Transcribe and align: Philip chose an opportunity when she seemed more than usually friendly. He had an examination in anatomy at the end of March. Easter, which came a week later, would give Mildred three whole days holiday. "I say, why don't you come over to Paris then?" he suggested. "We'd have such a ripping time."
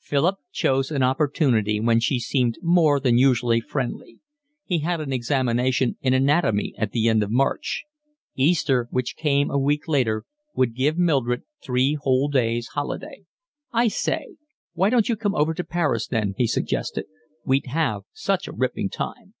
Philip 0.00 0.36
chose 0.50 0.90
an 0.90 1.02
opportunity 1.02 1.78
when 1.78 2.00
she 2.00 2.18
seemed 2.20 2.56
more 2.62 2.98
than 2.98 3.18
usually 3.18 3.60
friendly. 3.60 4.18
He 4.64 4.78
had 4.78 4.98
an 4.98 5.12
examination 5.12 5.98
in 6.00 6.14
anatomy 6.14 6.72
at 6.78 6.92
the 6.92 7.06
end 7.06 7.22
of 7.22 7.30
March. 7.30 7.84
Easter, 8.34 8.88
which 8.90 9.14
came 9.14 9.50
a 9.50 9.58
week 9.58 9.86
later, 9.86 10.24
would 10.56 10.74
give 10.74 10.96
Mildred 10.96 11.42
three 11.62 11.98
whole 12.00 12.28
days 12.28 12.68
holiday. 12.68 13.26
"I 13.70 13.88
say, 13.88 14.36
why 14.72 14.88
don't 14.88 15.10
you 15.10 15.16
come 15.16 15.34
over 15.34 15.52
to 15.52 15.64
Paris 15.64 16.06
then?" 16.06 16.32
he 16.38 16.46
suggested. 16.46 17.04
"We'd 17.44 17.66
have 17.66 18.04
such 18.14 18.48
a 18.48 18.52
ripping 18.52 18.88
time." 18.88 19.34